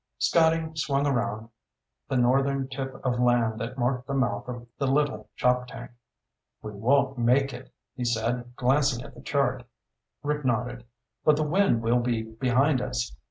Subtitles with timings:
[0.17, 1.49] Scotty swung around
[2.09, 5.91] the northern tip of land that marked the mouth of the Little Choptank.
[6.63, 9.63] "We won't make it," he said, glancing at the chart.
[10.23, 10.85] Rick nodded.
[11.23, 13.15] "But the wind will be behind us.